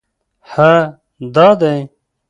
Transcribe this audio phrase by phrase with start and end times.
[0.51, 0.73] _هه!
[1.35, 1.79] دا دی!